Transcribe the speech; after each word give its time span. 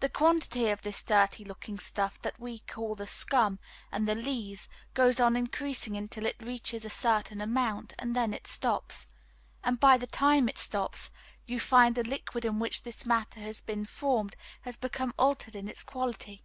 The 0.00 0.10
quantity 0.10 0.68
of 0.68 0.82
this 0.82 1.02
dirty 1.02 1.46
looking 1.46 1.78
stuff, 1.78 2.20
that 2.20 2.38
we 2.38 2.58
call 2.58 2.94
the 2.94 3.06
scum 3.06 3.58
and 3.90 4.06
the 4.06 4.14
lees, 4.14 4.68
goes 4.92 5.18
on 5.18 5.34
increasing 5.34 5.96
until 5.96 6.26
it 6.26 6.36
reaches 6.44 6.84
a 6.84 6.90
certain 6.90 7.40
amount, 7.40 7.94
and 7.98 8.14
then 8.14 8.34
it 8.34 8.46
stops; 8.46 9.08
and 9.64 9.80
by 9.80 9.96
the 9.96 10.06
time 10.06 10.46
it 10.50 10.58
stops, 10.58 11.10
you 11.46 11.58
find 11.58 11.94
the 11.94 12.02
liquid 12.04 12.44
in 12.44 12.58
which 12.58 12.82
this 12.82 13.06
matter 13.06 13.40
has 13.40 13.62
been 13.62 13.86
formed 13.86 14.36
has 14.60 14.76
become 14.76 15.14
altered 15.18 15.56
in 15.56 15.68
its 15.68 15.82
quality. 15.82 16.42